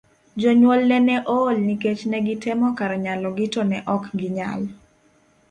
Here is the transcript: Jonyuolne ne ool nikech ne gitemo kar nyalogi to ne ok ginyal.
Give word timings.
Jonyuolne 0.41 0.97
ne 1.05 1.15
ool 1.37 1.55
nikech 1.67 2.01
ne 2.09 2.17
gitemo 2.27 2.67
kar 2.77 2.91
nyalogi 3.03 3.45
to 3.53 3.61
ne 3.69 3.77
ok 3.95 4.03
ginyal. 4.19 4.61